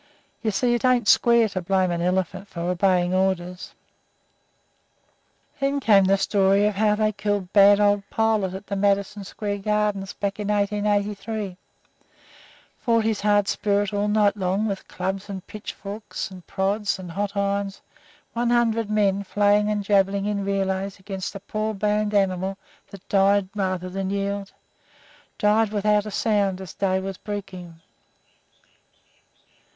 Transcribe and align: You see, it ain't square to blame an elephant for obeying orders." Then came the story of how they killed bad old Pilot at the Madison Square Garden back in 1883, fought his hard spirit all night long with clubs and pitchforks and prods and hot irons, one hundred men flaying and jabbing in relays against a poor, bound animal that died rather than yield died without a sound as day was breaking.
You 0.41 0.49
see, 0.49 0.73
it 0.73 0.83
ain't 0.83 1.07
square 1.07 1.47
to 1.49 1.61
blame 1.61 1.91
an 1.91 2.01
elephant 2.01 2.47
for 2.47 2.61
obeying 2.61 3.13
orders." 3.13 3.75
Then 5.59 5.79
came 5.79 6.05
the 6.05 6.17
story 6.17 6.65
of 6.65 6.73
how 6.73 6.95
they 6.95 7.11
killed 7.11 7.53
bad 7.53 7.79
old 7.79 8.09
Pilot 8.09 8.55
at 8.55 8.65
the 8.65 8.75
Madison 8.75 9.23
Square 9.23 9.59
Garden 9.59 10.01
back 10.19 10.39
in 10.39 10.47
1883, 10.47 11.55
fought 12.79 13.03
his 13.03 13.21
hard 13.21 13.47
spirit 13.47 13.93
all 13.93 14.07
night 14.07 14.35
long 14.35 14.65
with 14.65 14.87
clubs 14.87 15.29
and 15.29 15.45
pitchforks 15.45 16.31
and 16.31 16.47
prods 16.47 16.97
and 16.97 17.11
hot 17.11 17.37
irons, 17.37 17.79
one 18.33 18.49
hundred 18.49 18.89
men 18.89 19.21
flaying 19.23 19.69
and 19.69 19.83
jabbing 19.83 20.25
in 20.25 20.43
relays 20.43 20.97
against 20.99 21.35
a 21.35 21.39
poor, 21.39 21.75
bound 21.75 22.15
animal 22.15 22.57
that 22.89 23.07
died 23.07 23.49
rather 23.53 23.87
than 23.87 24.09
yield 24.09 24.51
died 25.37 25.71
without 25.71 26.07
a 26.07 26.09
sound 26.09 26.59
as 26.59 26.73
day 26.73 26.99
was 26.99 27.17
breaking. 27.17 27.79